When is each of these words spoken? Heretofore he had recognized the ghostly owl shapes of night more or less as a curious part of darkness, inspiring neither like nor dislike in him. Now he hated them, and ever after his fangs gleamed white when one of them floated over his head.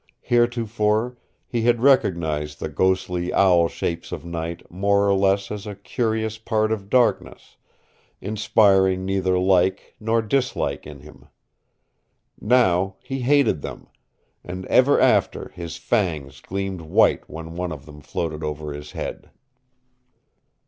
Heretofore 0.21 1.15
he 1.45 1.61
had 1.61 1.79
recognized 1.79 2.59
the 2.59 2.69
ghostly 2.69 3.31
owl 3.31 3.67
shapes 3.67 4.11
of 4.11 4.25
night 4.25 4.63
more 4.71 5.07
or 5.07 5.13
less 5.13 5.51
as 5.51 5.67
a 5.67 5.75
curious 5.75 6.39
part 6.39 6.71
of 6.71 6.89
darkness, 6.89 7.55
inspiring 8.19 9.05
neither 9.05 9.37
like 9.37 9.93
nor 9.99 10.23
dislike 10.23 10.87
in 10.87 11.01
him. 11.01 11.27
Now 12.41 12.95
he 13.03 13.19
hated 13.19 13.61
them, 13.61 13.89
and 14.43 14.65
ever 14.65 14.99
after 14.99 15.49
his 15.53 15.77
fangs 15.77 16.41
gleamed 16.41 16.81
white 16.81 17.29
when 17.29 17.55
one 17.55 17.71
of 17.71 17.85
them 17.85 18.01
floated 18.01 18.43
over 18.43 18.73
his 18.73 18.93
head. 18.93 19.29